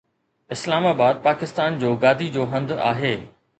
[0.55, 3.15] اسلام آباد پاڪستان جو گادي جو هنڌ آهي.